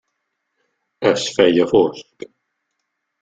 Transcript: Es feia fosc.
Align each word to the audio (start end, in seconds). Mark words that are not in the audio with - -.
Es 1.09 1.25
feia 1.35 1.67
fosc. 1.73 2.27